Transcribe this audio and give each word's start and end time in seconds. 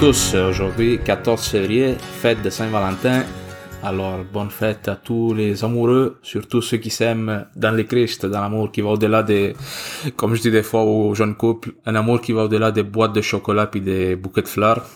tous, 0.00 0.34
aujourd'hui 0.34 1.00
14 1.04 1.48
février, 1.48 1.96
fête 1.98 2.40
de 2.42 2.50
Saint-Valentin. 2.50 3.24
Alors 3.82 4.18
bonne 4.32 4.50
fête 4.50 4.86
à 4.86 4.94
tous 4.94 5.34
les 5.34 5.64
amoureux, 5.64 6.18
surtout 6.22 6.62
ceux 6.62 6.76
qui 6.76 6.90
s'aiment 6.90 7.46
dans 7.56 7.72
le 7.72 7.82
Christ, 7.82 8.24
dans 8.24 8.40
l'amour 8.40 8.70
qui 8.70 8.80
va 8.80 8.90
au-delà 8.90 9.24
des, 9.24 9.56
comme 10.14 10.36
je 10.36 10.42
dis 10.42 10.50
des 10.52 10.62
fois 10.62 10.84
aux 10.84 11.14
jeunes 11.16 11.34
couples, 11.34 11.72
un 11.84 11.96
amour 11.96 12.20
qui 12.20 12.32
va 12.32 12.44
au-delà 12.44 12.70
des 12.70 12.84
boîtes 12.84 13.12
de 13.12 13.20
chocolat 13.20 13.66
puis 13.66 13.80
des 13.80 14.14
bouquets 14.14 14.42
de 14.42 14.48
fleurs. 14.48 14.86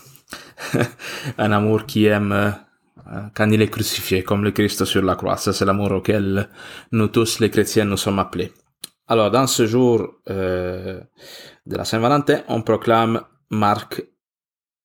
un 1.37 1.51
amour 1.51 1.85
qui 1.85 2.05
aime 2.05 2.31
euh, 2.31 3.19
quand 3.33 3.49
il 3.49 3.61
est 3.61 3.69
crucifié, 3.69 4.23
comme 4.23 4.43
le 4.45 4.51
Christ 4.51 4.85
sur 4.85 5.01
la 5.01 5.15
croix. 5.15 5.35
Ça, 5.35 5.51
c'est 5.51 5.65
l'amour 5.65 5.91
auquel 5.91 6.47
nous 6.93 7.07
tous, 7.09 7.39
les 7.39 7.49
chrétiens, 7.49 7.83
nous 7.83 7.97
sommes 7.97 8.19
appelés. 8.19 8.53
Alors, 9.09 9.31
dans 9.31 9.47
ce 9.47 9.65
jour 9.65 10.07
euh, 10.29 11.01
de 11.65 11.75
la 11.75 11.83
Saint-Valentin, 11.83 12.39
on 12.47 12.61
proclame 12.61 13.21
Marc 13.49 14.01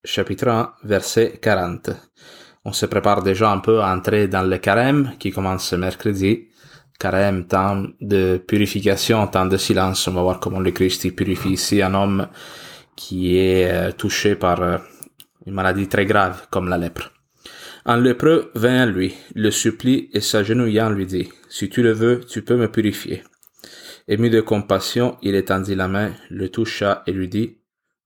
chapitre 0.04 0.48
1, 0.48 0.74
verset 0.84 1.38
40. 1.40 1.90
On 2.64 2.72
se 2.72 2.86
prépare 2.86 3.22
déjà 3.22 3.50
un 3.50 3.58
peu 3.58 3.80
à 3.80 3.94
entrer 3.94 4.28
dans 4.28 4.42
le 4.42 4.58
carême 4.58 5.12
qui 5.18 5.30
commence 5.30 5.72
mercredi. 5.72 6.48
Carême, 6.98 7.46
temps 7.46 7.86
de 8.00 8.38
purification, 8.38 9.26
temps 9.28 9.46
de 9.46 9.56
silence. 9.56 10.06
On 10.08 10.12
va 10.12 10.22
voir 10.22 10.40
comment 10.40 10.60
le 10.60 10.70
Christ 10.72 11.14
purifie 11.14 11.50
ici 11.50 11.80
un 11.82 11.94
homme 11.94 12.28
qui 12.96 13.36
est 13.38 13.70
euh, 13.70 13.92
touché 13.92 14.34
par 14.34 14.60
euh, 14.60 14.78
une 15.46 15.54
maladie 15.54 15.88
très 15.88 16.06
grave 16.06 16.46
comme 16.50 16.68
la 16.68 16.78
lèpre. 16.78 17.12
Un 17.84 18.00
lépreux 18.00 18.50
vint 18.54 18.82
à 18.82 18.86
lui, 18.86 19.14
le 19.34 19.50
supplie 19.50 20.10
et 20.12 20.20
s'agenouillant 20.20 20.90
lui 20.90 21.06
dit, 21.06 21.28
Si 21.48 21.70
tu 21.70 21.82
le 21.82 21.92
veux, 21.92 22.20
tu 22.20 22.42
peux 22.42 22.56
me 22.56 22.70
purifier. 22.70 23.22
Ému 24.08 24.30
de 24.30 24.40
compassion, 24.40 25.16
il 25.22 25.34
étendit 25.36 25.74
la 25.74 25.88
main, 25.88 26.12
le 26.28 26.48
toucha 26.48 27.02
et 27.06 27.12
lui 27.12 27.28
dit, 27.28 27.58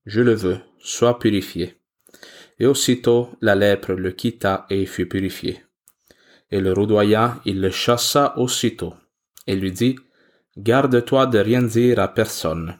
Je 0.05 0.21
le 0.21 0.35
veux, 0.35 0.59
sois 0.79 1.19
purifié. 1.19 1.82
Et 2.63 2.67
aussitôt 2.67 3.29
la 3.41 3.57
lèpre 3.57 3.95
le 3.95 4.13
quitta 4.13 4.67
et 4.71 4.87
fut 4.87 5.09
purifié. 5.09 5.65
Et 6.53 6.61
le 6.61 6.73
roudoya, 6.73 7.41
il 7.45 7.61
le 7.61 7.71
chassa 7.71 8.39
aussitôt, 8.39 8.95
et 9.49 9.57
lui 9.57 9.73
dit, 9.73 9.97
Garde-toi 10.57 11.27
de 11.27 11.41
rien 11.41 11.61
dire 11.61 11.99
à 11.99 12.07
personne, 12.07 12.79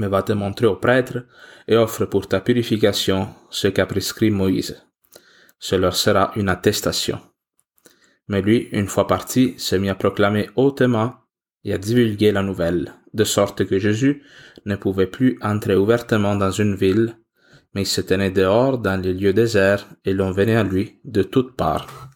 mais 0.00 0.08
va 0.08 0.24
te 0.24 0.32
montrer 0.32 0.66
au 0.66 0.74
prêtre 0.74 1.26
et 1.68 1.76
offre 1.76 2.06
pour 2.06 2.26
ta 2.26 2.40
purification 2.40 3.28
ce 3.50 3.68
qu'a 3.68 3.86
prescrit 3.86 4.32
Moïse. 4.32 4.82
Ce 5.60 5.76
leur 5.76 5.94
sera 5.94 6.32
une 6.34 6.48
attestation. 6.48 7.20
Mais 8.26 8.42
lui, 8.42 8.68
une 8.72 8.88
fois 8.88 9.06
parti, 9.06 9.54
se 9.58 9.76
mit 9.76 9.90
à 9.90 9.94
proclamer 9.94 10.50
hautement 10.56 11.14
et 11.62 11.72
à 11.72 11.78
divulguer 11.78 12.32
la 12.32 12.42
nouvelle, 12.42 12.94
de 13.14 13.22
sorte 13.22 13.64
que 13.64 13.78
Jésus 13.78 14.24
ne 14.64 14.74
pouvait 14.74 15.06
plus 15.06 15.38
entrer 15.40 15.76
ouvertement 15.76 16.34
dans 16.34 16.50
une 16.50 16.74
ville, 16.74 17.16
il 17.78 17.86
se 17.86 18.00
tenait 18.00 18.30
dehors 18.30 18.78
dans 18.78 19.00
les 19.00 19.14
lieux 19.14 19.32
déserts 19.32 19.86
et 20.04 20.12
l'on 20.12 20.30
venait 20.30 20.56
à 20.56 20.62
lui 20.62 21.00
de 21.04 21.22
toutes 21.22 21.56
parts. 21.56 22.10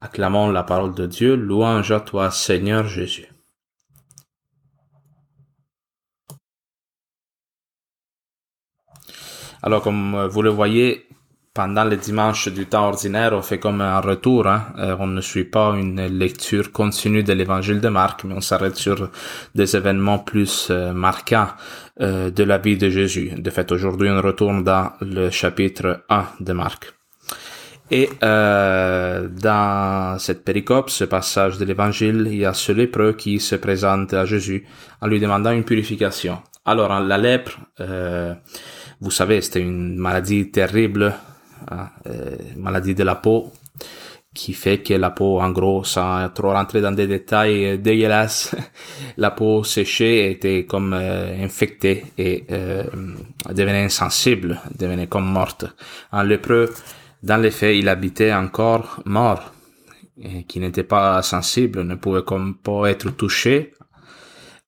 Acclamons 0.00 0.50
la 0.50 0.62
parole 0.62 0.94
de 0.94 1.06
Dieu, 1.06 1.34
louange 1.34 1.90
à 1.90 2.00
toi 2.00 2.30
Seigneur 2.30 2.86
Jésus. 2.86 3.26
Alors 9.62 9.82
comme 9.82 10.26
vous 10.26 10.42
le 10.42 10.50
voyez, 10.50 11.08
pendant 11.54 11.84
les 11.84 11.96
dimanches 11.96 12.48
du 12.48 12.66
temps 12.66 12.86
ordinaire, 12.86 13.32
on 13.32 13.42
fait 13.42 13.58
comme 13.58 13.80
un 13.80 14.00
retour. 14.00 14.46
Hein. 14.46 14.66
Euh, 14.78 14.96
on 14.98 15.06
ne 15.06 15.20
suit 15.20 15.44
pas 15.44 15.74
une 15.76 16.06
lecture 16.06 16.70
continue 16.72 17.22
de 17.22 17.32
l'évangile 17.32 17.80
de 17.80 17.88
Marc, 17.88 18.24
mais 18.24 18.34
on 18.34 18.40
s'arrête 18.40 18.76
sur 18.76 19.10
des 19.54 19.76
événements 19.76 20.18
plus 20.18 20.68
euh, 20.70 20.92
marquants 20.92 21.48
euh, 22.00 22.30
de 22.30 22.44
la 22.44 22.58
vie 22.58 22.76
de 22.76 22.90
Jésus. 22.90 23.32
De 23.36 23.50
fait, 23.50 23.72
aujourd'hui, 23.72 24.08
on 24.08 24.20
retourne 24.22 24.62
dans 24.62 24.92
le 25.00 25.30
chapitre 25.30 26.04
1 26.08 26.26
de 26.40 26.52
Marc. 26.52 26.92
Et 27.90 28.10
dans 28.20 30.16
cette 30.18 30.44
péricope, 30.44 30.90
ce 30.90 31.04
passage 31.04 31.56
de 31.56 31.64
l'évangile, 31.64 32.28
il 32.30 32.36
y 32.36 32.44
a 32.44 32.52
ce 32.52 32.70
lépreux 32.70 33.14
qui 33.14 33.40
se 33.40 33.56
présente 33.56 34.12
à 34.12 34.26
Jésus 34.26 34.66
en 35.00 35.06
lui 35.06 35.18
demandant 35.18 35.52
une 35.52 35.64
purification. 35.64 36.42
Alors, 36.66 37.00
la 37.00 37.16
lèpre, 37.16 37.58
vous 39.00 39.10
savez, 39.10 39.40
c'était 39.40 39.62
une 39.62 39.96
maladie 39.96 40.50
terrible 40.50 41.14
Hein, 41.70 41.90
euh, 42.06 42.36
maladie 42.56 42.94
de 42.94 43.04
la 43.04 43.16
peau 43.16 43.52
qui 44.34 44.52
fait 44.52 44.78
que 44.78 44.94
la 44.94 45.10
peau, 45.10 45.40
en 45.40 45.50
gros, 45.50 45.84
sans 45.84 46.28
trop 46.28 46.52
rentrer 46.52 46.80
dans 46.80 46.92
des 46.92 47.06
détails 47.06 47.78
dégueulasses, 47.78 48.54
la 49.16 49.30
peau 49.32 49.64
séchée 49.64 50.30
était 50.30 50.64
comme 50.64 50.92
euh, 50.92 51.44
infectée 51.44 52.04
et 52.16 52.44
euh, 52.50 52.84
devenait 53.48 53.84
insensible, 53.84 54.60
devenait 54.78 55.08
comme 55.08 55.26
morte. 55.26 55.66
Un 56.12 56.24
lépreux, 56.24 56.72
dans 57.22 57.38
les 57.38 57.50
faits, 57.50 57.76
il 57.76 57.88
habitait 57.88 58.32
encore 58.32 59.00
mort, 59.04 59.52
et 60.20 60.44
qui 60.44 60.60
n'était 60.60 60.84
pas 60.84 61.20
sensible, 61.22 61.82
ne 61.82 61.96
pouvait 61.96 62.22
comme 62.22 62.56
pas 62.56 62.90
être 62.90 63.10
touché, 63.10 63.74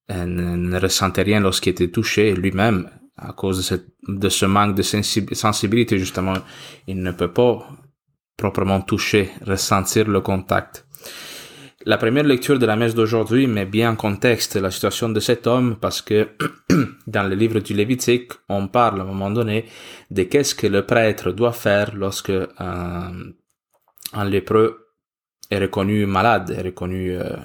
ne 0.08 0.80
ressentait 0.80 1.22
rien 1.22 1.38
lorsqu'il 1.38 1.70
était 1.70 1.88
touché 1.88 2.34
lui-même 2.34 2.88
à 3.20 3.32
cause 3.32 3.78
de, 4.08 4.28
ce 4.28 4.46
manque 4.46 4.74
de 4.74 4.82
sensibilité, 4.82 5.98
justement, 5.98 6.34
il 6.86 7.02
ne 7.02 7.12
peut 7.12 7.32
pas 7.32 7.66
proprement 8.36 8.80
toucher, 8.80 9.30
ressentir 9.46 10.08
le 10.08 10.20
contact. 10.20 10.86
La 11.86 11.96
première 11.96 12.24
lecture 12.24 12.58
de 12.58 12.66
la 12.66 12.76
messe 12.76 12.94
d'aujourd'hui 12.94 13.46
met 13.46 13.64
bien 13.64 13.92
en 13.92 13.96
contexte 13.96 14.56
la 14.56 14.70
situation 14.70 15.08
de 15.08 15.20
cet 15.20 15.46
homme 15.46 15.76
parce 15.80 16.02
que 16.02 16.28
dans 17.06 17.22
le 17.22 17.34
livre 17.34 17.60
du 17.60 17.72
Lévitique, 17.72 18.32
on 18.50 18.68
parle 18.68 19.00
à 19.00 19.04
un 19.04 19.06
moment 19.06 19.30
donné 19.30 19.64
de 20.10 20.24
qu'est-ce 20.24 20.54
que 20.54 20.66
le 20.66 20.84
prêtre 20.84 21.32
doit 21.32 21.52
faire 21.52 21.94
lorsque 21.94 22.32
un, 22.58 23.12
un 24.12 24.24
lépreux 24.24 24.88
est 25.50 25.58
reconnu 25.58 26.04
malade, 26.04 26.50
est 26.50 26.62
reconnu 26.62 27.12
euh, 27.12 27.36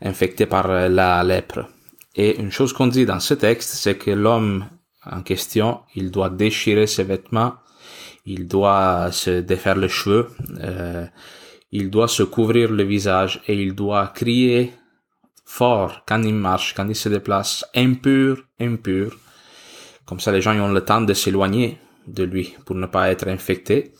infecté 0.00 0.46
par 0.46 0.68
la 0.68 1.24
lèpre. 1.24 1.66
Et 2.14 2.38
une 2.40 2.52
chose 2.52 2.72
qu'on 2.72 2.86
dit 2.86 3.04
dans 3.04 3.20
ce 3.20 3.34
texte, 3.34 3.70
c'est 3.74 3.96
que 3.96 4.10
l'homme 4.10 4.64
en 5.10 5.22
question, 5.22 5.80
il 5.94 6.10
doit 6.10 6.30
déchirer 6.30 6.86
ses 6.86 7.04
vêtements, 7.04 7.54
il 8.24 8.48
doit 8.48 9.10
se 9.12 9.40
défaire 9.40 9.76
les 9.76 9.88
cheveux, 9.88 10.28
euh, 10.60 11.06
il 11.72 11.90
doit 11.90 12.08
se 12.08 12.22
couvrir 12.22 12.70
le 12.72 12.82
visage 12.82 13.42
et 13.46 13.54
il 13.54 13.74
doit 13.74 14.08
crier 14.08 14.72
fort 15.44 16.02
quand 16.06 16.22
il 16.22 16.34
marche, 16.34 16.74
quand 16.74 16.88
il 16.88 16.96
se 16.96 17.08
déplace, 17.08 17.64
impur, 17.74 18.42
impur. 18.60 19.16
Comme 20.04 20.20
ça, 20.20 20.32
les 20.32 20.40
gens 20.40 20.58
ont 20.58 20.72
le 20.72 20.84
temps 20.84 21.00
de 21.00 21.14
s'éloigner 21.14 21.78
de 22.06 22.24
lui 22.24 22.54
pour 22.64 22.76
ne 22.76 22.86
pas 22.86 23.10
être 23.10 23.28
infectés. 23.28 23.92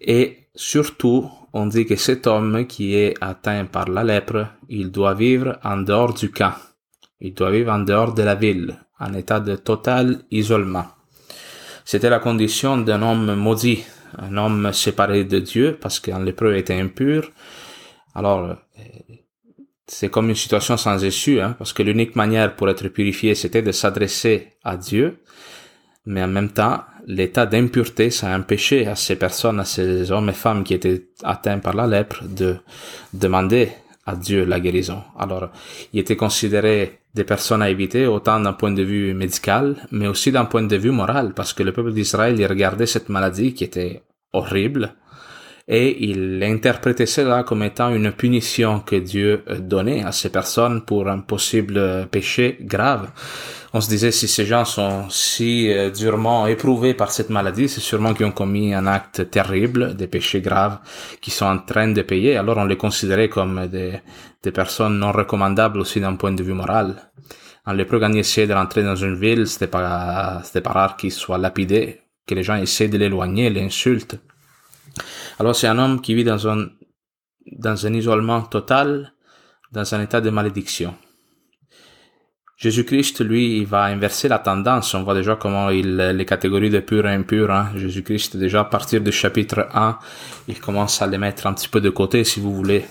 Et 0.00 0.48
surtout, 0.54 1.30
on 1.52 1.66
dit 1.66 1.86
que 1.86 1.96
cet 1.96 2.26
homme 2.26 2.66
qui 2.66 2.94
est 2.94 3.14
atteint 3.20 3.64
par 3.64 3.88
la 3.88 4.04
lèpre, 4.04 4.46
il 4.68 4.90
doit 4.90 5.14
vivre 5.14 5.58
en 5.64 5.78
dehors 5.78 6.14
du 6.14 6.30
camp. 6.30 6.54
Il 7.20 7.34
doit 7.34 7.50
vivre 7.50 7.72
en 7.72 7.80
dehors 7.80 8.14
de 8.14 8.22
la 8.22 8.34
ville, 8.34 8.78
en 9.00 9.14
état 9.14 9.40
de 9.40 9.56
total 9.56 10.22
isolement. 10.30 10.86
C'était 11.84 12.10
la 12.10 12.18
condition 12.18 12.76
d'un 12.76 13.02
homme 13.02 13.34
maudit, 13.34 13.84
un 14.18 14.36
homme 14.36 14.72
séparé 14.72 15.24
de 15.24 15.38
Dieu 15.38 15.78
parce 15.80 16.00
qu'un 16.00 16.22
lépreux 16.22 16.56
était 16.56 16.78
impur. 16.78 17.30
Alors, 18.14 18.44
euh, 18.44 18.54
c'est 19.86 20.10
comme 20.10 20.28
une 20.28 20.34
situation 20.34 20.76
sans 20.76 21.02
issue, 21.02 21.40
hein, 21.40 21.54
parce 21.58 21.72
que 21.72 21.82
l'unique 21.82 22.14
manière 22.14 22.54
pour 22.56 22.68
être 22.68 22.88
purifié, 22.88 23.34
c'était 23.34 23.62
de 23.62 23.72
s'adresser 23.72 24.52
à 24.62 24.76
Dieu, 24.76 25.18
mais 26.04 26.22
en 26.22 26.28
même 26.28 26.50
temps, 26.50 26.82
l'état 27.06 27.46
d'impureté, 27.46 28.10
ça 28.10 28.34
empêchait 28.36 28.86
à 28.86 28.94
ces 28.94 29.16
personnes, 29.16 29.60
à 29.60 29.64
ces 29.64 30.12
hommes 30.12 30.28
et 30.28 30.34
femmes 30.34 30.64
qui 30.64 30.74
étaient 30.74 31.08
atteints 31.22 31.58
par 31.58 31.74
la 31.74 31.86
lèpre, 31.86 32.22
de 32.24 32.56
demander 33.14 33.70
à 34.08 34.16
Dieu 34.16 34.44
la 34.46 34.58
guérison. 34.58 35.02
Alors, 35.18 35.50
il 35.92 36.00
était 36.00 36.16
considéré 36.16 37.00
des 37.14 37.24
personnes 37.24 37.62
à 37.62 37.68
éviter, 37.68 38.06
autant 38.06 38.40
d'un 38.40 38.54
point 38.54 38.72
de 38.72 38.82
vue 38.82 39.12
médical, 39.12 39.76
mais 39.90 40.06
aussi 40.06 40.32
d'un 40.32 40.46
point 40.46 40.62
de 40.62 40.76
vue 40.76 40.90
moral, 40.90 41.34
parce 41.34 41.52
que 41.52 41.62
le 41.62 41.72
peuple 41.72 41.92
d'Israël, 41.92 42.34
il 42.40 42.46
regardait 42.46 42.86
cette 42.86 43.10
maladie 43.10 43.52
qui 43.52 43.64
était 43.64 44.02
horrible, 44.32 44.94
et 45.68 46.04
il 46.08 46.42
interprétait 46.42 47.06
cela 47.06 47.42
comme 47.42 47.62
étant 47.62 47.94
une 47.94 48.10
punition 48.12 48.80
que 48.80 48.96
Dieu 48.96 49.44
donnait 49.60 50.02
à 50.02 50.12
ces 50.12 50.30
personnes 50.30 50.82
pour 50.82 51.08
un 51.08 51.18
possible 51.20 52.08
péché 52.10 52.56
grave 52.60 53.10
on 53.74 53.80
se 53.80 53.88
disait 53.88 54.12
si 54.12 54.28
ces 54.28 54.46
gens 54.46 54.64
sont 54.64 55.10
si 55.10 55.70
euh, 55.70 55.90
durement 55.90 56.46
éprouvés 56.46 56.94
par 56.94 57.10
cette 57.10 57.28
maladie, 57.28 57.68
c'est 57.68 57.80
sûrement 57.80 58.14
qu'ils 58.14 58.26
ont 58.26 58.32
commis 58.32 58.72
un 58.72 58.86
acte 58.86 59.30
terrible, 59.30 59.94
des 59.94 60.06
péchés 60.06 60.40
graves, 60.40 60.78
qui 61.20 61.30
sont 61.30 61.46
en 61.46 61.58
train 61.58 61.88
de 61.88 62.02
payer. 62.02 62.36
Alors 62.36 62.56
on 62.56 62.64
les 62.64 62.76
considérait 62.76 63.28
comme 63.28 63.66
des, 63.66 64.00
personnes 64.52 64.98
non 64.98 65.12
recommandables 65.12 65.80
aussi 65.80 66.00
d'un 66.00 66.14
point 66.14 66.32
de 66.32 66.42
vue 66.42 66.54
moral. 66.54 67.10
En 67.66 67.72
lépreux, 67.74 68.00
quand 68.00 68.10
ils 68.12 68.20
essayaient 68.20 68.46
de 68.46 68.54
rentrer 68.54 68.82
dans 68.82 68.96
une 68.96 69.16
ville, 69.16 69.46
c'était 69.46 69.66
pas, 69.66 70.40
c'était 70.42 70.62
pas 70.62 70.72
rare 70.72 70.96
qu'ils 70.96 71.12
soient 71.12 71.36
lapidés, 71.36 72.00
que 72.26 72.34
les 72.34 72.42
gens 72.42 72.56
essaient 72.56 72.88
de 72.88 72.96
l'éloigner, 72.96 73.50
l'insultent. 73.50 74.18
Alors 75.38 75.54
c'est 75.54 75.66
un 75.66 75.78
homme 75.78 76.00
qui 76.00 76.14
vit 76.14 76.24
dans 76.24 76.48
un, 76.48 77.94
isolement 77.94 78.42
total, 78.42 79.12
dans 79.72 79.94
un 79.94 80.02
état 80.02 80.20
de 80.20 80.30
malédiction. 80.30 80.94
Jésus-Christ, 82.56 83.20
lui, 83.20 83.58
il 83.58 83.66
va 83.66 83.84
inverser 83.84 84.26
la 84.26 84.40
tendance. 84.40 84.92
On 84.94 85.04
voit 85.04 85.14
déjà 85.14 85.36
comment 85.36 85.68
les 85.68 86.26
catégories 86.26 86.70
de 86.70 86.80
pur 86.80 87.06
et 87.06 87.14
impur, 87.14 87.52
hein. 87.52 87.70
Jésus-Christ, 87.76 88.36
déjà 88.36 88.60
à 88.62 88.64
partir 88.64 89.00
du 89.00 89.12
chapitre 89.12 89.68
1, 89.72 89.96
il 90.48 90.60
commence 90.60 91.00
à 91.00 91.06
les 91.06 91.18
mettre 91.18 91.46
un 91.46 91.54
petit 91.54 91.68
peu 91.68 91.80
de 91.80 91.90
côté, 91.90 92.24
si 92.24 92.40
vous 92.40 92.52
voulez. 92.52 92.84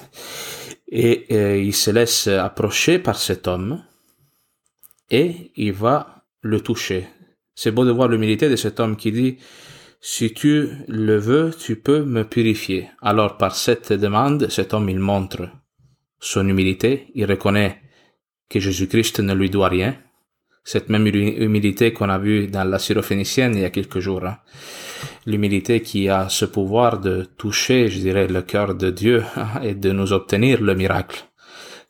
Et 0.89 1.25
euh, 1.31 1.57
il 1.57 1.73
se 1.73 1.91
laisse 1.91 2.27
approcher 2.27 2.97
par 2.97 3.17
cet 3.17 3.45
homme 3.49 3.83
et 5.09 5.51
il 5.57 5.73
va 5.73 6.23
le 6.41 6.61
toucher. 6.61 7.07
C'est 7.55 7.71
beau 7.71 7.85
de 7.85 7.91
voir 7.91 8.07
l'humilité 8.07 8.49
de 8.49 8.55
cet 8.55 8.79
homme 8.79 8.95
qui 8.95 9.11
dit, 9.11 9.37
si 9.99 10.33
tu 10.33 10.69
le 10.87 11.17
veux, 11.17 11.51
tu 11.57 11.75
peux 11.75 12.03
me 12.03 12.23
purifier. 12.23 12.89
Alors 13.01 13.37
par 13.37 13.55
cette 13.55 13.93
demande, 13.93 14.47
cet 14.49 14.73
homme, 14.73 14.89
il 14.89 14.99
montre 14.99 15.49
son 16.19 16.47
humilité, 16.47 17.07
il 17.15 17.25
reconnaît 17.25 17.81
que 18.49 18.59
Jésus-Christ 18.59 19.19
ne 19.19 19.33
lui 19.33 19.49
doit 19.49 19.69
rien. 19.69 19.95
Cette 20.63 20.89
même 20.89 21.07
humilité 21.07 21.93
qu'on 21.93 22.09
a 22.09 22.17
vue 22.17 22.47
dans 22.47 22.65
la 22.65 22.79
syrophénicienne 22.79 23.55
il 23.55 23.61
y 23.61 23.65
a 23.65 23.69
quelques 23.69 23.99
jours. 23.99 24.25
Hein. 24.25 24.37
L'humilité 25.25 25.81
qui 25.81 26.09
a 26.09 26.27
ce 26.29 26.45
pouvoir 26.45 26.99
de 26.99 27.27
toucher, 27.37 27.87
je 27.87 27.99
dirais, 27.99 28.27
le 28.27 28.41
cœur 28.41 28.75
de 28.75 28.89
Dieu 28.89 29.23
hein, 29.35 29.61
et 29.63 29.75
de 29.75 29.91
nous 29.91 30.11
obtenir 30.11 30.61
le 30.61 30.75
miracle. 30.75 31.23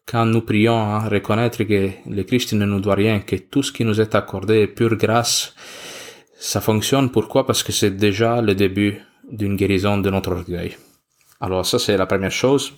Quand 0.05 0.25
nous 0.25 0.41
prions, 0.41 0.79
hein, 0.79 1.09
reconnaître 1.09 1.63
que 1.63 1.89
le 2.09 2.23
Christ 2.23 2.53
ne 2.53 2.65
nous 2.65 2.79
doit 2.79 2.95
rien, 2.95 3.19
que 3.19 3.35
tout 3.35 3.63
ce 3.63 3.71
qui 3.71 3.83
nous 3.83 3.99
est 3.99 4.15
accordé 4.15 4.61
est 4.61 4.67
pure 4.67 4.95
grâce, 4.95 5.53
ça 6.39 6.61
fonctionne. 6.61 7.11
Pourquoi? 7.11 7.45
Parce 7.45 7.63
que 7.63 7.71
c'est 7.71 7.91
déjà 7.91 8.41
le 8.41 8.55
début 8.55 9.01
d'une 9.29 9.55
guérison 9.55 9.97
de 9.97 10.09
notre 10.09 10.31
orgueil. 10.31 10.77
Alors 11.39 11.65
ça, 11.65 11.79
c'est 11.79 11.97
la 11.97 12.05
première 12.05 12.31
chose. 12.31 12.73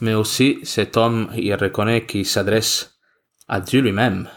Mais 0.00 0.14
aussi, 0.14 0.58
cet 0.62 0.96
homme, 0.96 1.30
il 1.36 1.54
reconnaît 1.54 2.06
qu'il 2.06 2.26
s'adresse 2.26 2.98
à 3.48 3.60
Dieu 3.60 3.80
lui-même. 3.80 4.28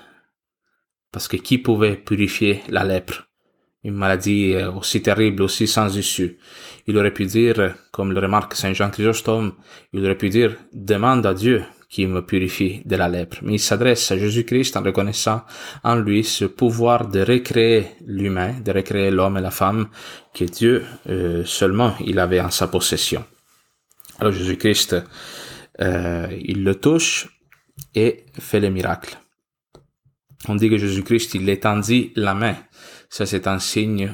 Parce 1.12 1.28
que 1.28 1.38
qui 1.38 1.58
pouvait 1.58 1.96
purifier 1.96 2.62
la 2.70 2.84
lèpre? 2.84 3.28
Une 3.84 3.96
maladie 3.96 4.54
euh, 4.56 4.72
aussi 4.72 5.02
terrible, 5.02 5.42
aussi 5.42 5.66
sans 5.66 5.96
issue. 5.96 6.38
Il 6.86 6.98
aurait 6.98 7.14
pu 7.14 7.26
dire, 7.26 7.76
comme 7.92 8.12
le 8.12 8.20
remarque 8.20 8.56
Saint 8.56 8.74
Jean 8.74 8.90
Chrysostome, 8.90 9.54
il 9.94 10.04
aurait 10.04 10.18
pu 10.18 10.30
dire, 10.30 10.58
demande 10.74 11.26
à 11.26 11.34
Dieu 11.34 11.64
qui 11.89 12.06
me 12.06 12.24
purifie 12.24 12.81
de 12.86 12.95
la 12.95 13.09
lèpre. 13.09 13.39
Mais 13.41 13.53
il 13.53 13.59
s'adresse 13.59 14.12
à 14.12 14.18
Jésus-Christ 14.18 14.77
en 14.77 14.83
reconnaissant 14.83 15.41
en 15.83 15.95
lui 15.95 16.24
ce 16.24 16.45
pouvoir 16.45 17.07
de 17.07 17.21
recréer 17.21 17.88
l'humain, 18.06 18.53
de 18.63 18.71
recréer 18.71 19.09
l'homme 19.09 19.38
et 19.38 19.41
la 19.41 19.51
femme 19.51 19.89
que 20.33 20.45
Dieu 20.45 20.86
euh, 21.07 21.44
seulement 21.45 21.95
il 22.06 22.19
avait 22.19 22.41
en 22.41 22.51
sa 22.51 22.68
possession. 22.68 23.25
Alors 24.19 24.33
Jésus-Christ, 24.33 24.97
euh, 25.81 26.27
il 26.39 26.63
le 26.63 26.75
touche 26.75 27.27
et 27.95 28.25
fait 28.39 28.59
le 28.59 28.69
miracle. 28.69 29.18
On 30.47 30.56
dit 30.56 30.69
que 30.69 30.77
Jésus-Christ, 30.77 31.35
il 31.35 31.50
étendit 31.50 32.12
la 32.15 32.33
main. 32.33 32.56
Ça, 33.09 33.25
c'est 33.25 33.47
un 33.47 33.59
signe 33.59 34.13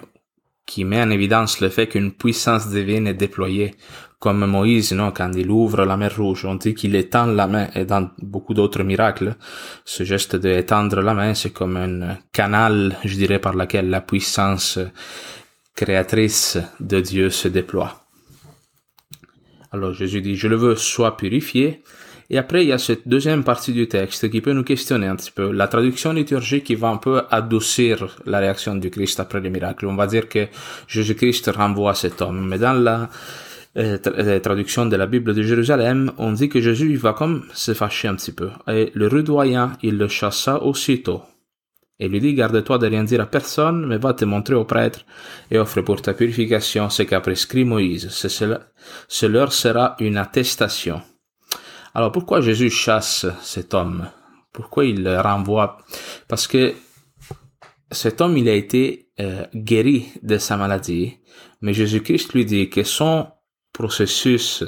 qui 0.65 0.83
met 0.83 1.01
en 1.01 1.09
évidence 1.11 1.59
le 1.59 1.69
fait 1.69 1.87
qu'une 1.87 2.11
puissance 2.11 2.69
divine 2.69 3.07
est 3.07 3.13
déployée. 3.13 3.75
Comme 4.25 4.47
Moïse, 4.47 4.91
non, 4.93 5.11
quand 5.11 5.31
il 5.35 5.51
ouvre 5.51 5.85
la 5.85 5.97
mer 5.97 6.15
rouge, 6.17 6.45
on 6.45 6.55
dit 6.55 6.73
qu'il 6.73 6.95
étend 6.95 7.27
la 7.27 7.45
main 7.45 7.67
et 7.75 7.85
dans 7.85 8.09
beaucoup 8.17 8.55
d'autres 8.55 8.81
miracles, 8.81 9.35
ce 9.85 10.03
geste 10.03 10.35
d'étendre 10.35 10.99
la 11.01 11.13
main, 11.13 11.35
c'est 11.35 11.51
comme 11.51 11.77
un 11.77 12.17
canal, 12.31 12.97
je 13.03 13.17
dirais, 13.17 13.37
par 13.37 13.53
lequel 13.53 13.91
la 13.91 14.01
puissance 14.01 14.79
créatrice 15.75 16.57
de 16.79 17.01
Dieu 17.01 17.29
se 17.29 17.47
déploie. 17.47 18.01
Alors 19.71 19.93
Jésus 19.93 20.21
dit, 20.21 20.35
je 20.35 20.47
le 20.47 20.55
veux, 20.55 20.75
soit 20.75 21.17
purifié. 21.17 21.83
Et 22.31 22.39
après, 22.39 22.63
il 22.63 22.69
y 22.69 22.73
a 22.73 22.79
cette 22.79 23.07
deuxième 23.07 23.43
partie 23.43 23.73
du 23.73 23.87
texte 23.87 24.31
qui 24.31 24.41
peut 24.41 24.53
nous 24.53 24.63
questionner 24.63 25.05
un 25.05 25.17
petit 25.17 25.29
peu. 25.29 25.51
La 25.51 25.67
traduction 25.67 26.13
liturgique 26.13 26.63
qui 26.63 26.73
va 26.73 26.87
un 26.87 26.97
peu 26.97 27.21
adoucir 27.29 28.17
la 28.25 28.39
réaction 28.39 28.73
du 28.73 28.89
Christ 28.89 29.19
après 29.19 29.39
le 29.39 29.51
miracle. 29.51 29.85
On 29.85 29.95
va 29.95 30.07
dire 30.07 30.27
que 30.27 30.47
Jésus-Christ 30.87 31.51
renvoie 31.55 31.93
cet 31.93 32.23
homme. 32.23 32.47
Mais 32.47 32.57
dans 32.57 32.73
la 32.73 33.07
euh, 33.77 34.39
traduction 34.39 34.85
de 34.85 34.95
la 34.95 35.05
Bible 35.05 35.33
de 35.33 35.41
Jérusalem, 35.41 36.11
on 36.17 36.31
dit 36.31 36.49
que 36.49 36.61
Jésus 36.61 36.95
va 36.95 37.13
comme 37.13 37.43
se 37.53 37.73
fâcher 37.73 38.07
un 38.07 38.15
petit 38.15 38.31
peu. 38.31 38.49
Et 38.67 38.91
le 38.93 39.07
rudoyant, 39.07 39.71
il 39.81 39.97
le 39.97 40.07
chassa 40.07 40.61
aussitôt 40.63 41.23
et 41.99 42.09
lui 42.09 42.19
dit 42.19 42.33
garde-toi 42.33 42.77
de 42.77 42.87
rien 42.87 43.03
dire 43.03 43.21
à 43.21 43.25
personne, 43.25 43.85
mais 43.87 43.97
va 43.97 44.13
te 44.13 44.25
montrer 44.25 44.55
au 44.55 44.65
prêtre 44.65 45.05
et 45.49 45.57
offre 45.57 45.81
pour 45.81 46.01
ta 46.01 46.13
purification 46.13 46.89
ce 46.89 47.03
qu'a 47.03 47.21
prescrit 47.21 47.63
Moïse. 47.63 48.09
Ce 48.09 49.25
leur 49.25 49.53
sera 49.53 49.95
une 49.99 50.17
attestation. 50.17 51.01
Alors 51.93 52.11
pourquoi 52.11 52.41
Jésus 52.41 52.69
chasse 52.69 53.25
cet 53.41 53.73
homme? 53.73 54.09
Pourquoi 54.51 54.85
il 54.85 55.03
le 55.03 55.19
renvoie? 55.19 55.77
Parce 56.27 56.47
que 56.47 56.73
cet 57.91 58.19
homme, 58.19 58.37
il 58.37 58.49
a 58.49 58.53
été 58.53 59.09
euh, 59.19 59.45
guéri 59.53 60.07
de 60.21 60.37
sa 60.37 60.57
maladie, 60.57 61.17
mais 61.61 61.73
Jésus-Christ 61.73 62.33
lui 62.33 62.43
dit 62.45 62.69
que 62.69 62.83
son 62.83 63.27
processus 63.75 64.63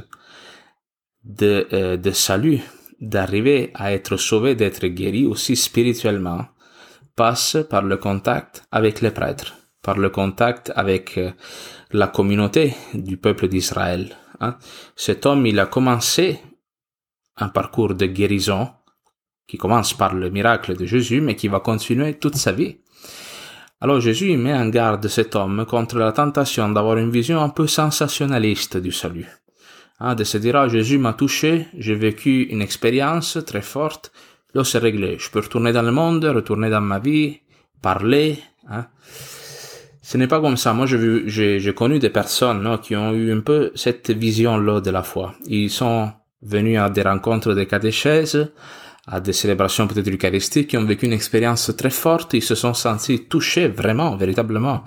de, 1.23 1.67
euh, 1.71 1.97
de 1.97 2.11
salut, 2.11 2.59
d'arriver 2.99 3.71
à 3.73 3.93
être 3.93 4.17
sauvé, 4.17 4.53
d'être 4.55 4.85
guéri 4.87 5.25
aussi 5.25 5.55
spirituellement, 5.55 6.45
passe 7.15 7.57
par 7.69 7.83
le 7.83 7.97
contact 7.97 8.63
avec 8.69 9.01
les 9.01 9.11
prêtres, 9.11 9.53
par 9.81 9.97
le 9.97 10.09
contact 10.09 10.73
avec 10.75 11.17
euh, 11.17 11.31
la 11.91 12.07
communauté 12.07 12.75
du 12.93 13.15
peuple 13.17 13.47
d'Israël. 13.47 14.15
Hein. 14.41 14.57
Cet 14.95 15.25
homme, 15.25 15.45
il 15.45 15.59
a 15.59 15.67
commencé 15.67 16.39
un 17.37 17.49
parcours 17.49 17.95
de 17.95 18.07
guérison 18.07 18.69
qui 19.47 19.57
commence 19.57 19.93
par 19.93 20.13
le 20.13 20.29
miracle 20.29 20.75
de 20.75 20.85
Jésus, 20.85 21.21
mais 21.21 21.35
qui 21.35 21.47
va 21.47 21.61
continuer 21.61 22.15
toute 22.15 22.35
sa 22.35 22.51
vie. 22.51 22.77
Alors 23.79 23.99
Jésus 23.99 24.35
met 24.37 24.55
en 24.55 24.69
garde 24.69 25.07
cet 25.07 25.35
homme 25.35 25.63
contre 25.67 25.99
la 25.99 26.11
tentation 26.11 26.67
d'avoir 26.69 26.97
une 26.97 27.11
vision 27.11 27.41
un 27.41 27.49
peu 27.49 27.67
sensationnaliste 27.67 28.77
du 28.77 28.91
salut. 28.91 29.27
Hein, 29.99 30.15
de 30.15 30.23
se 30.23 30.39
dire, 30.39 30.55
ah, 30.55 30.67
Jésus 30.67 30.97
m'a 30.97 31.13
touché, 31.13 31.67
j'ai 31.77 31.93
vécu 31.93 32.43
une 32.43 32.63
expérience 32.63 33.37
très 33.45 33.61
forte, 33.61 34.11
là 34.55 34.63
c'est 34.63 34.79
réglé. 34.79 35.17
Je 35.19 35.29
peux 35.29 35.41
retourner 35.41 35.73
dans 35.73 35.83
le 35.83 35.91
monde, 35.91 36.25
retourner 36.25 36.71
dans 36.71 36.81
ma 36.81 36.97
vie, 36.97 37.39
parler. 37.81 38.39
Hein. 38.67 38.87
Ce 40.01 40.17
n'est 40.17 40.27
pas 40.27 40.41
comme 40.41 40.57
ça. 40.57 40.73
Moi, 40.73 40.87
j'ai 40.87 41.73
connu 41.75 41.99
des 41.99 42.09
personnes 42.09 42.63
non, 42.63 42.77
qui 42.79 42.95
ont 42.95 43.11
eu 43.13 43.31
un 43.31 43.41
peu 43.41 43.71
cette 43.75 44.09
vision-là 44.09 44.81
de 44.81 44.89
la 44.89 45.03
foi. 45.03 45.35
Ils 45.47 45.69
sont 45.69 46.11
venus 46.41 46.79
à 46.79 46.89
des 46.89 47.01
rencontres 47.01 47.53
de 47.53 47.63
catéchèses, 47.63 48.51
à 49.07 49.21
des 49.21 49.31
célébrations 49.31 49.87
peut-être 49.87 50.09
eucharistiques, 50.09 50.67
qui 50.67 50.77
ont 50.77 50.83
vécu 50.83 51.05
une 51.05 51.13
expérience 51.13 51.71
très 51.77 51.89
forte. 51.89 52.33
Ils 52.33 52.43
se 52.43 52.55
sont 52.55 52.73
sentis 52.73 53.25
touchés 53.27 53.69
vraiment, 53.69 54.17
véritablement, 54.17 54.83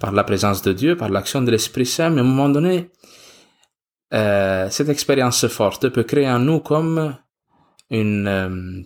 par 0.00 0.10
la 0.10 0.24
présence 0.24 0.60
de 0.62 0.72
Dieu, 0.72 0.96
par 0.96 1.08
l'action 1.08 1.40
de 1.40 1.52
l'Esprit 1.52 1.86
Saint. 1.86 2.10
Mais 2.10 2.20
à 2.20 2.24
un 2.24 2.26
moment 2.26 2.48
donné, 2.48 2.90
euh, 4.12 4.68
cette 4.70 4.88
expérience 4.88 5.46
forte 5.46 5.88
peut 5.88 6.02
créer 6.02 6.28
en 6.28 6.40
nous 6.40 6.58
comme 6.58 7.16
une, 7.90 8.26
euh, 8.26 8.82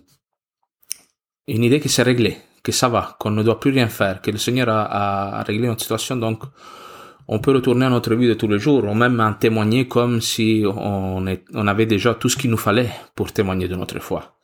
idée 1.47 1.79
qui 1.79 1.89
s'est 1.89 2.03
réglée, 2.03 2.37
que 2.61 2.71
ça 2.71 2.87
va, 2.87 3.15
qu'on 3.19 3.31
ne 3.31 3.41
doit 3.41 3.59
plus 3.59 3.71
rien 3.71 3.87
faire, 3.87 4.21
que 4.21 4.29
le 4.29 4.37
Seigneur 4.37 4.69
a, 4.69 5.41
réglé 5.43 5.67
notre 5.67 5.81
situation, 5.81 6.15
donc 6.15 6.43
on 7.27 7.39
peut 7.39 7.53
retourner 7.53 7.87
à 7.87 7.89
notre 7.89 8.13
vie 8.13 8.27
de 8.27 8.35
tous 8.35 8.47
les 8.47 8.59
jours, 8.59 8.83
ou 8.83 8.93
même 8.93 9.19
en 9.19 9.33
témoigner 9.33 9.87
comme 9.87 10.21
si 10.21 10.63
on 10.67 11.25
avait 11.67 11.87
déjà 11.87 12.13
tout 12.13 12.29
ce 12.29 12.37
qu'il 12.37 12.51
nous 12.51 12.57
fallait 12.57 12.91
pour 13.15 13.31
témoigner 13.31 13.67
de 13.67 13.75
notre 13.75 13.99
foi. 13.99 14.34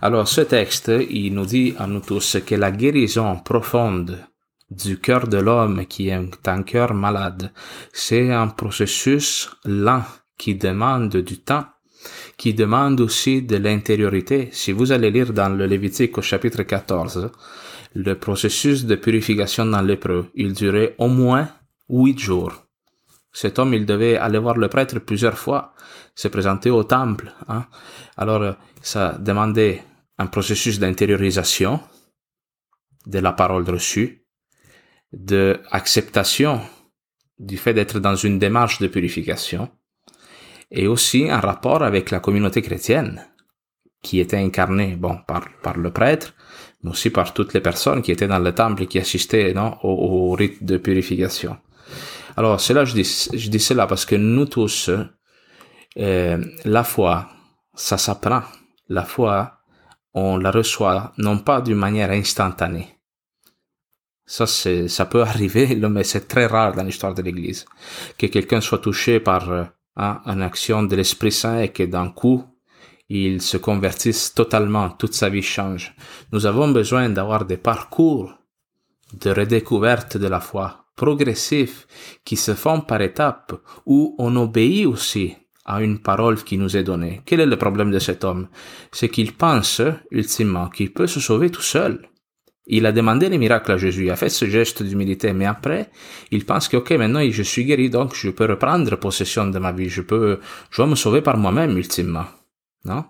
Alors 0.00 0.28
ce 0.28 0.40
texte, 0.42 0.90
il 1.10 1.34
nous 1.34 1.46
dit 1.46 1.74
à 1.78 1.86
nous 1.86 2.00
tous 2.00 2.38
que 2.46 2.54
la 2.54 2.70
guérison 2.70 3.36
profonde 3.36 4.18
du 4.70 4.98
cœur 4.98 5.28
de 5.28 5.38
l'homme 5.38 5.86
qui 5.86 6.08
est 6.08 6.48
un 6.48 6.62
cœur 6.62 6.94
malade, 6.94 7.52
c'est 7.92 8.32
un 8.32 8.48
processus 8.48 9.50
lent 9.64 10.04
qui 10.38 10.54
demande 10.54 11.16
du 11.16 11.38
temps 11.38 11.66
qui 12.36 12.54
demande 12.54 13.00
aussi 13.00 13.42
de 13.42 13.56
l'intériorité. 13.56 14.48
Si 14.52 14.72
vous 14.72 14.92
allez 14.92 15.10
lire 15.10 15.32
dans 15.32 15.48
le 15.48 15.66
Lévitique 15.66 16.18
au 16.18 16.22
chapitre 16.22 16.62
14, 16.62 17.30
le 17.94 18.14
processus 18.18 18.84
de 18.84 18.96
purification 18.96 19.66
dans 19.66 19.82
l'épreuve, 19.82 20.26
il 20.34 20.52
durait 20.52 20.94
au 20.98 21.08
moins 21.08 21.48
huit 21.88 22.18
jours. 22.18 22.64
Cet 23.32 23.58
homme, 23.58 23.74
il 23.74 23.86
devait 23.86 24.16
aller 24.16 24.38
voir 24.38 24.56
le 24.56 24.68
prêtre 24.68 24.98
plusieurs 24.98 25.38
fois, 25.38 25.74
se 26.14 26.28
présenter 26.28 26.70
au 26.70 26.84
temple. 26.84 27.32
Hein. 27.48 27.66
Alors, 28.16 28.56
ça 28.82 29.16
demandait 29.18 29.82
un 30.18 30.26
processus 30.26 30.78
d'intériorisation 30.78 31.80
de 33.06 33.18
la 33.18 33.32
parole 33.32 33.68
reçue, 33.68 34.26
de 35.12 35.60
acceptation 35.70 36.60
du 37.38 37.56
fait 37.56 37.74
d'être 37.74 37.98
dans 37.98 38.14
une 38.14 38.38
démarche 38.38 38.80
de 38.80 38.86
purification, 38.86 39.70
et 40.70 40.86
aussi 40.86 41.28
un 41.28 41.40
rapport 41.40 41.82
avec 41.82 42.10
la 42.10 42.20
communauté 42.20 42.62
chrétienne 42.62 43.26
qui 44.02 44.20
était 44.20 44.38
incarnée 44.38 44.96
bon 44.96 45.18
par 45.26 45.76
le 45.76 45.92
prêtre 45.92 46.34
mais 46.82 46.90
aussi 46.90 47.10
par 47.10 47.32
toutes 47.34 47.54
les 47.54 47.60
personnes 47.60 48.02
qui 48.02 48.12
étaient 48.12 48.26
dans 48.26 48.38
le 48.38 48.52
temple 48.54 48.82
et 48.82 48.86
qui 48.86 48.98
assistaient 48.98 49.52
non 49.54 49.76
au, 49.82 50.30
au 50.30 50.32
rite 50.32 50.64
de 50.64 50.76
purification 50.76 51.56
alors 52.36 52.60
cela 52.60 52.84
je 52.84 52.94
dis 52.94 53.28
je 53.32 53.48
dis 53.50 53.60
cela 53.60 53.86
parce 53.86 54.04
que 54.04 54.16
nous 54.16 54.46
tous 54.46 54.90
euh, 55.98 56.44
la 56.64 56.84
foi 56.84 57.28
ça 57.74 57.98
s'apprend 57.98 58.42
la 58.88 59.04
foi 59.04 59.62
on 60.14 60.36
la 60.36 60.50
reçoit 60.50 61.12
non 61.18 61.38
pas 61.38 61.60
d'une 61.60 61.76
manière 61.76 62.10
instantanée. 62.10 62.98
Ça, 64.26 64.46
c'est, 64.46 64.88
ça 64.88 65.06
peut 65.06 65.22
arriver, 65.32 65.74
mais 65.76 66.04
c'est 66.04 66.28
très 66.28 66.46
rare 66.46 66.74
dans 66.74 66.84
l'histoire 66.84 67.14
de 67.14 67.22
l'Église 67.22 67.64
que 68.18 68.26
quelqu'un 68.26 68.60
soit 68.60 68.78
touché 68.78 69.20
par 69.20 69.50
euh, 69.50 69.64
hein, 69.96 70.20
une 70.26 70.42
action 70.42 70.82
de 70.82 70.96
l'Esprit 70.96 71.32
Saint 71.32 71.60
et 71.60 71.70
que 71.70 71.82
d'un 71.82 72.10
coup, 72.10 72.44
il 73.08 73.42
se 73.42 73.56
convertisse 73.56 74.32
totalement, 74.32 74.90
toute 74.90 75.14
sa 75.14 75.28
vie 75.28 75.42
change. 75.42 75.94
Nous 76.32 76.46
avons 76.46 76.68
besoin 76.68 77.10
d'avoir 77.10 77.44
des 77.44 77.58
parcours 77.58 78.32
de 79.12 79.30
redécouverte 79.30 80.16
de 80.16 80.28
la 80.28 80.40
foi 80.40 80.81
progressifs 80.96 81.86
qui 82.24 82.36
se 82.36 82.54
font 82.54 82.80
par 82.80 83.00
étapes 83.00 83.54
où 83.86 84.14
on 84.18 84.34
obéit 84.36 84.86
aussi 84.86 85.34
à 85.64 85.82
une 85.82 86.00
parole 86.00 86.42
qui 86.42 86.58
nous 86.58 86.76
est 86.76 86.82
donnée. 86.82 87.22
Quel 87.24 87.40
est 87.40 87.46
le 87.46 87.56
problème 87.56 87.90
de 87.90 87.98
cet 87.98 88.24
homme? 88.24 88.48
C'est 88.90 89.08
qu'il 89.08 89.32
pense, 89.32 89.80
ultimement, 90.10 90.68
qu'il 90.68 90.92
peut 90.92 91.06
se 91.06 91.20
sauver 91.20 91.50
tout 91.50 91.62
seul. 91.62 92.08
Il 92.66 92.86
a 92.86 92.92
demandé 92.92 93.28
les 93.28 93.38
miracles 93.38 93.72
à 93.72 93.76
Jésus, 93.76 94.04
il 94.04 94.10
a 94.10 94.16
fait 94.16 94.28
ce 94.28 94.44
geste 94.44 94.82
d'humilité, 94.84 95.32
mais 95.32 95.46
après, 95.46 95.90
il 96.30 96.44
pense 96.44 96.68
que, 96.68 96.76
ok, 96.76 96.92
maintenant 96.92 97.28
je 97.28 97.42
suis 97.42 97.64
guéri, 97.64 97.90
donc 97.90 98.14
je 98.14 98.30
peux 98.30 98.46
reprendre 98.46 98.94
possession 98.96 99.48
de 99.48 99.58
ma 99.58 99.72
vie, 99.72 99.88
je 99.88 100.02
peux, 100.02 100.38
je 100.70 100.80
vais 100.80 100.88
me 100.88 100.94
sauver 100.94 101.22
par 101.22 101.36
moi-même, 101.36 101.76
ultimement. 101.76 102.26
Non? 102.84 103.04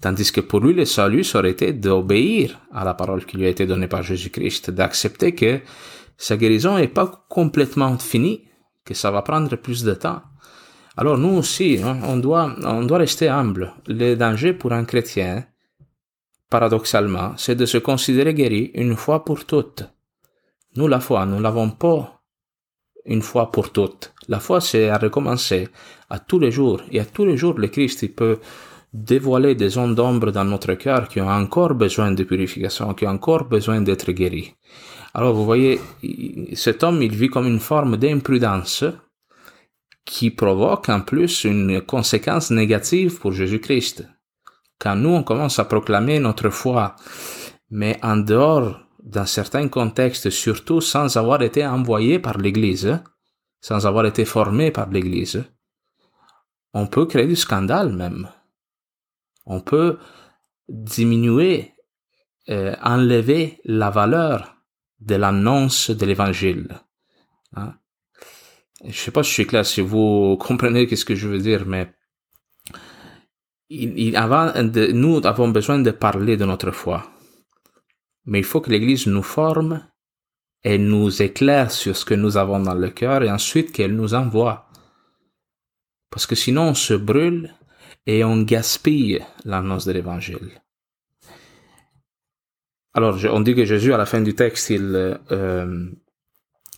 Tandis 0.00 0.32
que 0.32 0.40
pour 0.40 0.60
lui, 0.60 0.74
le 0.74 0.84
salut, 0.84 1.24
ça 1.24 1.40
aurait 1.40 1.50
été 1.50 1.72
d'obéir 1.72 2.60
à 2.72 2.84
la 2.84 2.94
parole 2.94 3.24
qui 3.24 3.36
lui 3.36 3.46
a 3.46 3.48
été 3.48 3.66
donnée 3.66 3.88
par 3.88 4.02
Jésus-Christ, 4.02 4.70
d'accepter 4.70 5.32
que 5.34 5.60
sa 6.22 6.36
guérison 6.36 6.78
n'est 6.78 6.86
pas 6.86 7.26
complètement 7.28 7.98
finie, 7.98 8.44
que 8.84 8.94
ça 8.94 9.10
va 9.10 9.22
prendre 9.22 9.56
plus 9.56 9.82
de 9.82 9.92
temps. 9.92 10.22
Alors 10.96 11.18
nous 11.18 11.36
aussi, 11.36 11.80
hein, 11.82 11.98
on 12.04 12.16
doit, 12.16 12.54
on 12.62 12.84
doit 12.84 12.98
rester 12.98 13.28
humble. 13.28 13.72
Le 13.88 14.14
danger 14.14 14.52
pour 14.52 14.72
un 14.72 14.84
chrétien, 14.84 15.44
paradoxalement, 16.48 17.32
c'est 17.36 17.56
de 17.56 17.66
se 17.66 17.78
considérer 17.78 18.34
guéri 18.34 18.70
une 18.74 18.94
fois 18.94 19.24
pour 19.24 19.46
toutes. 19.46 19.82
Nous, 20.76 20.86
la 20.86 21.00
foi, 21.00 21.26
nous 21.26 21.40
l'avons 21.40 21.70
pas 21.70 22.22
une 23.04 23.22
fois 23.22 23.50
pour 23.50 23.72
toutes. 23.72 24.14
La 24.28 24.38
foi, 24.38 24.60
c'est 24.60 24.90
à 24.90 24.98
recommencer 24.98 25.68
à 26.08 26.20
tous 26.20 26.38
les 26.38 26.52
jours. 26.52 26.82
Et 26.92 27.00
à 27.00 27.04
tous 27.04 27.24
les 27.24 27.36
jours, 27.36 27.58
le 27.58 27.66
Christ, 27.66 28.14
peut 28.14 28.38
dévoiler 28.92 29.56
des 29.56 29.76
ondes 29.76 29.96
d'ombre 29.96 30.30
dans 30.30 30.44
notre 30.44 30.74
cœur 30.74 31.08
qui 31.08 31.20
ont 31.20 31.28
encore 31.28 31.74
besoin 31.74 32.12
de 32.12 32.22
purification, 32.22 32.94
qui 32.94 33.06
ont 33.06 33.10
encore 33.10 33.46
besoin 33.46 33.80
d'être 33.80 34.12
guéris. 34.12 34.54
Alors, 35.14 35.34
vous 35.34 35.44
voyez, 35.44 35.80
cet 36.54 36.82
homme, 36.82 37.02
il 37.02 37.14
vit 37.14 37.28
comme 37.28 37.46
une 37.46 37.60
forme 37.60 37.96
d'imprudence 37.96 38.84
qui 40.04 40.30
provoque 40.30 40.88
en 40.88 41.00
plus 41.00 41.44
une 41.44 41.82
conséquence 41.82 42.50
négative 42.50 43.18
pour 43.18 43.32
Jésus-Christ. 43.32 44.06
Quand 44.78 44.96
nous, 44.96 45.10
on 45.10 45.22
commence 45.22 45.58
à 45.58 45.64
proclamer 45.64 46.18
notre 46.18 46.48
foi, 46.50 46.96
mais 47.70 47.98
en 48.02 48.16
dehors 48.16 48.80
d'un 49.02 49.26
certain 49.26 49.68
contexte, 49.68 50.30
surtout 50.30 50.80
sans 50.80 51.16
avoir 51.16 51.42
été 51.42 51.64
envoyé 51.66 52.18
par 52.18 52.38
l'Église, 52.38 52.98
sans 53.60 53.86
avoir 53.86 54.06
été 54.06 54.24
formé 54.24 54.70
par 54.70 54.88
l'Église, 54.88 55.44
on 56.74 56.86
peut 56.86 57.06
créer 57.06 57.26
du 57.26 57.36
scandale 57.36 57.92
même. 57.92 58.28
On 59.44 59.60
peut 59.60 59.98
diminuer, 60.68 61.74
euh, 62.48 62.74
enlever 62.82 63.60
la 63.64 63.90
valeur 63.90 64.51
de 65.06 65.16
l'annonce 65.16 65.90
de 65.90 66.06
l'Évangile. 66.06 66.68
Hein? 67.56 67.74
Je 68.84 68.96
sais 68.96 69.10
pas 69.10 69.22
si 69.22 69.30
je 69.30 69.34
suis 69.34 69.46
clair, 69.46 69.66
si 69.66 69.80
vous 69.80 70.36
comprenez 70.38 70.94
ce 70.94 71.04
que 71.04 71.14
je 71.14 71.28
veux 71.28 71.38
dire, 71.38 71.66
mais 71.66 71.92
avant 74.14 74.52
de, 74.62 74.92
nous 74.92 75.20
avons 75.24 75.48
besoin 75.48 75.78
de 75.78 75.90
parler 75.90 76.36
de 76.36 76.44
notre 76.44 76.70
foi. 76.70 77.10
Mais 78.26 78.38
il 78.38 78.44
faut 78.44 78.60
que 78.60 78.70
l'Église 78.70 79.06
nous 79.06 79.22
forme 79.22 79.86
et 80.62 80.78
nous 80.78 81.22
éclaire 81.22 81.70
sur 81.70 81.96
ce 81.96 82.04
que 82.04 82.14
nous 82.14 82.36
avons 82.36 82.60
dans 82.60 82.74
le 82.74 82.90
cœur 82.90 83.22
et 83.22 83.30
ensuite 83.30 83.72
qu'elle 83.72 83.96
nous 83.96 84.14
envoie. 84.14 84.68
Parce 86.10 86.26
que 86.26 86.34
sinon 86.34 86.68
on 86.68 86.74
se 86.74 86.94
brûle 86.94 87.54
et 88.06 88.22
on 88.24 88.42
gaspille 88.42 89.24
l'annonce 89.44 89.86
de 89.86 89.92
l'Évangile. 89.92 90.61
Alors 92.94 93.18
on 93.30 93.40
dit 93.40 93.54
que 93.54 93.64
Jésus 93.64 93.92
à 93.94 93.96
la 93.96 94.06
fin 94.06 94.20
du 94.20 94.34
texte 94.34 94.70
il 94.70 95.18
euh, 95.30 95.86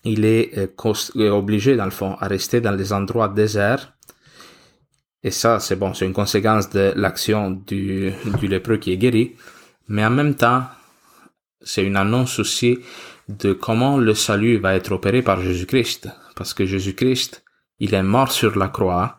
il 0.05 0.25
est 0.25 0.59
euh, 0.59 1.31
obligé 1.31 1.77
dans 1.77 1.87
le 1.87 1.91
fond 1.91 2.17
à 2.21 2.29
rester 2.29 2.61
dans 2.61 2.73
les 2.73 2.93
endroits 2.93 3.29
déserts 3.29 3.95
et 5.25 5.31
ça, 5.31 5.59
c'est 5.59 5.77
bon, 5.77 5.95
c'est 5.95 6.05
une 6.05 6.13
conséquence 6.13 6.69
de 6.69 6.93
l'action 6.95 7.51
du, 7.51 8.13
du 8.39 8.47
lépreux 8.47 8.77
qui 8.77 8.93
est 8.93 8.99
guéri. 8.99 9.35
Mais 9.89 10.05
en 10.05 10.11
même 10.11 10.35
temps, 10.35 10.65
c'est 11.63 11.83
une 11.83 11.97
annonce 11.97 12.39
aussi 12.39 12.79
de 13.29 13.55
comment 13.55 13.97
le 13.97 14.15
salut 14.15 14.59
va 14.59 14.75
être 14.75 14.93
opéré 14.93 15.23
par 15.23 15.41
Jésus-Christ. 15.41 16.11
Parce 16.37 16.53
que 16.53 16.67
Jésus-Christ, 16.67 17.43
il 17.79 17.95
est 17.95 18.03
mort 18.03 18.31
sur 18.31 18.59
la 18.59 18.69
croix 18.69 19.19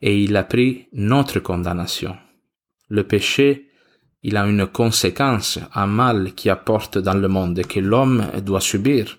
et 0.00 0.22
il 0.22 0.36
a 0.36 0.44
pris 0.44 0.86
notre 0.92 1.40
condamnation. 1.40 2.16
Le 2.88 3.02
péché, 3.02 3.70
il 4.26 4.38
a 4.38 4.46
une 4.46 4.66
conséquence, 4.66 5.58
un 5.74 5.86
mal 5.86 6.32
qui 6.34 6.48
apporte 6.48 6.96
dans 6.96 7.14
le 7.14 7.28
monde 7.28 7.58
et 7.58 7.64
que 7.64 7.78
l'homme 7.78 8.26
doit 8.42 8.62
subir. 8.62 9.18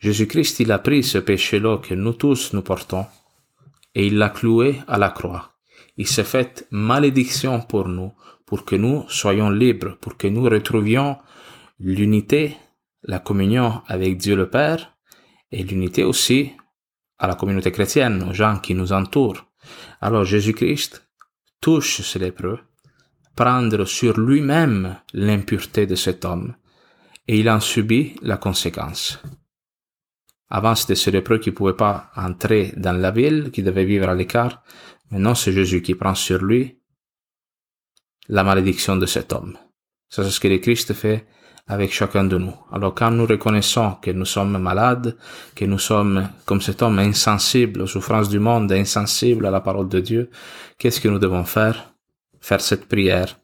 Jésus-Christ, 0.00 0.60
il 0.60 0.70
a 0.70 0.78
pris 0.78 1.02
ce 1.02 1.16
péché-là 1.16 1.78
que 1.78 1.94
nous 1.94 2.12
tous 2.12 2.52
nous 2.52 2.60
portons 2.60 3.06
et 3.94 4.06
il 4.06 4.18
l'a 4.18 4.28
cloué 4.28 4.82
à 4.86 4.98
la 4.98 5.08
croix. 5.08 5.52
Il 5.96 6.06
s'est 6.06 6.24
fait 6.24 6.66
malédiction 6.70 7.60
pour 7.60 7.88
nous, 7.88 8.12
pour 8.44 8.66
que 8.66 8.76
nous 8.76 9.06
soyons 9.08 9.48
libres, 9.48 9.96
pour 9.98 10.18
que 10.18 10.26
nous 10.26 10.44
retrouvions 10.44 11.16
l'unité, 11.78 12.54
la 13.02 13.20
communion 13.20 13.80
avec 13.86 14.18
Dieu 14.18 14.36
le 14.36 14.50
Père, 14.50 14.94
et 15.52 15.62
l'unité 15.62 16.04
aussi 16.04 16.52
à 17.18 17.28
la 17.28 17.34
communauté 17.34 17.72
chrétienne, 17.72 18.26
aux 18.28 18.34
gens 18.34 18.58
qui 18.58 18.74
nous 18.74 18.92
entourent. 18.92 19.46
Alors 20.02 20.24
Jésus-Christ 20.24 21.08
touche 21.62 22.02
ce 22.02 22.18
lépreux, 22.18 22.58
prendre 23.34 23.84
sur 23.84 24.18
lui-même 24.18 24.96
l'impureté 25.12 25.86
de 25.86 25.94
cet 25.94 26.24
homme, 26.24 26.54
et 27.26 27.38
il 27.38 27.50
en 27.50 27.60
subit 27.60 28.14
la 28.22 28.36
conséquence. 28.36 29.20
Avant, 30.50 30.74
c'était 30.74 30.94
ce 30.94 31.10
lépreux 31.10 31.38
qui 31.38 31.50
pouvait 31.50 31.74
pas 31.74 32.10
entrer 32.16 32.72
dans 32.76 32.92
la 32.92 33.10
ville, 33.10 33.50
qui 33.50 33.62
devait 33.62 33.84
vivre 33.84 34.08
à 34.08 34.14
l'écart. 34.14 34.62
Maintenant, 35.10 35.34
c'est 35.34 35.52
Jésus 35.52 35.82
qui 35.82 35.94
prend 35.94 36.14
sur 36.14 36.44
lui 36.44 36.78
la 38.28 38.44
malédiction 38.44 38.96
de 38.96 39.06
cet 39.06 39.32
homme. 39.32 39.56
Ça, 40.08 40.22
c'est 40.22 40.30
ce 40.30 40.40
que 40.40 40.48
le 40.48 40.58
Christ 40.58 40.92
fait 40.92 41.26
avec 41.66 41.92
chacun 41.92 42.24
de 42.24 42.36
nous. 42.36 42.54
Alors, 42.70 42.94
quand 42.94 43.10
nous 43.10 43.26
reconnaissons 43.26 43.96
que 44.02 44.10
nous 44.10 44.26
sommes 44.26 44.58
malades, 44.58 45.16
que 45.54 45.64
nous 45.64 45.78
sommes, 45.78 46.28
comme 46.44 46.60
cet 46.60 46.82
homme, 46.82 46.98
insensibles 46.98 47.82
aux 47.82 47.86
souffrances 47.86 48.28
du 48.28 48.38
monde, 48.38 48.70
insensibles 48.70 49.46
à 49.46 49.50
la 49.50 49.60
parole 49.60 49.88
de 49.88 50.00
Dieu, 50.00 50.30
qu'est-ce 50.78 51.00
que 51.00 51.08
nous 51.08 51.18
devons 51.18 51.44
faire? 51.44 51.93
Faire 52.44 52.60
cette 52.60 52.84
prière. 52.84 53.40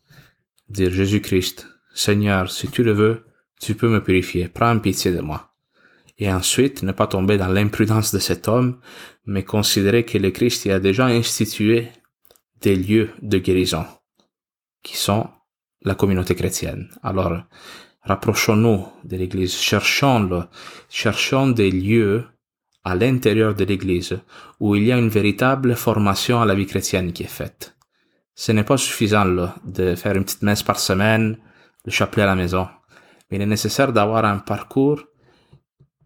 Dire 0.68 0.90
Jésus-Christ, 0.90 1.66
Seigneur, 1.94 2.50
si 2.50 2.68
tu 2.68 2.82
le 2.82 2.92
veux, 2.92 3.24
tu 3.58 3.74
peux 3.74 3.88
me 3.88 4.04
purifier. 4.04 4.48
Prends 4.48 4.78
pitié 4.78 5.10
de 5.10 5.22
moi 5.22 5.54
et 6.18 6.30
ensuite 6.30 6.82
ne 6.82 6.92
pas 6.92 7.06
tomber 7.06 7.38
dans 7.38 7.48
l'imprudence 7.48 8.12
de 8.12 8.18
cet 8.18 8.46
homme, 8.46 8.78
mais 9.24 9.42
considérer 9.42 10.04
que 10.04 10.18
le 10.18 10.30
Christ 10.30 10.66
y 10.66 10.70
a 10.70 10.80
déjà 10.80 11.06
institué 11.06 11.88
des 12.60 12.76
lieux 12.76 13.08
de 13.22 13.38
guérison, 13.38 13.86
qui 14.82 14.98
sont 14.98 15.30
la 15.80 15.94
communauté 15.94 16.34
chrétienne. 16.34 16.90
Alors, 17.02 17.38
rapprochons-nous 18.02 18.86
de 19.04 19.16
l'Église, 19.16 19.54
cherchons-le, 19.54 20.42
cherchons 20.90 21.48
des 21.48 21.70
lieux 21.70 22.26
à 22.84 22.94
l'intérieur 22.94 23.54
de 23.54 23.64
l'Église 23.64 24.20
où 24.60 24.76
il 24.76 24.84
y 24.84 24.92
a 24.92 24.98
une 24.98 25.08
véritable 25.08 25.74
formation 25.74 26.42
à 26.42 26.44
la 26.44 26.54
vie 26.54 26.66
chrétienne 26.66 27.14
qui 27.14 27.22
est 27.22 27.38
faite. 27.40 27.79
Ce 28.42 28.52
n'est 28.52 28.64
pas 28.64 28.78
suffisant 28.78 29.26
de 29.66 29.94
faire 29.96 30.16
une 30.16 30.24
petite 30.24 30.40
messe 30.40 30.62
par 30.62 30.78
semaine, 30.78 31.36
le 31.84 31.92
chapelet 31.92 32.22
à 32.22 32.26
la 32.26 32.34
maison, 32.34 32.68
mais 33.30 33.36
il 33.36 33.42
est 33.42 33.52
nécessaire 33.54 33.92
d'avoir 33.92 34.24
un 34.24 34.38
parcours 34.38 35.02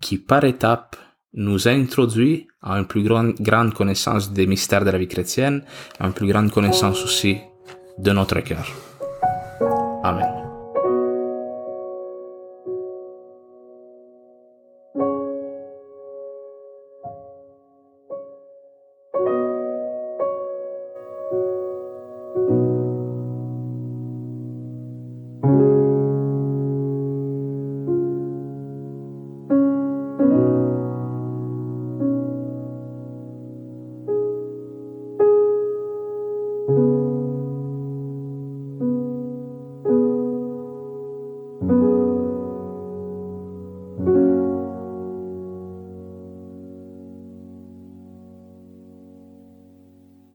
qui 0.00 0.18
par 0.18 0.42
étapes 0.42 0.96
nous 1.34 1.68
introduit 1.68 2.48
à 2.60 2.76
une 2.76 2.86
plus 2.86 3.04
grande, 3.04 3.34
grande 3.38 3.72
connaissance 3.72 4.32
des 4.32 4.48
mystères 4.48 4.84
de 4.84 4.90
la 4.90 4.98
vie 4.98 5.06
chrétienne, 5.06 5.62
à 6.00 6.08
une 6.08 6.12
plus 6.12 6.26
grande 6.26 6.50
connaissance 6.50 7.04
aussi 7.04 7.38
de 7.98 8.10
notre 8.10 8.40
cœur. 8.40 8.66
Amen. 10.02 10.33